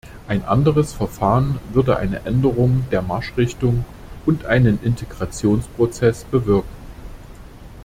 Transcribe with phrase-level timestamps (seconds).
[0.27, 3.85] Ein anderes Verfahren würde eine Änderung der Marschrichtung
[4.25, 6.67] und einen Integrationsprozess bewirken.